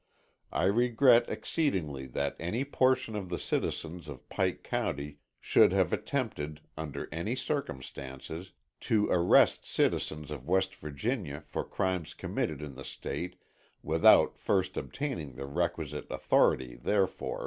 [0.51, 6.61] I regret exceedingly that any portion of the citizens of Pike County should have attempted,
[6.75, 13.35] under any circumstances, to arrest citizens of West Virginia for crimes committed in the State
[13.83, 17.39] without first obtaining the requisite authority therefor.